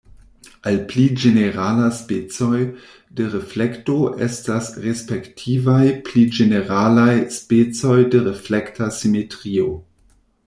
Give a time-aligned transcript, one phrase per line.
[0.69, 2.61] Al pli ĝenerala specoj
[3.19, 9.69] de reflekto estas respektivaj pli ĝeneralaj specoj de reflekta simetrio.